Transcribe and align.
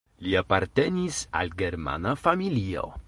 Li 0.27 0.31
apartenis 0.39 1.19
al 1.41 1.53
germana 1.61 2.15
familio. 2.23 2.89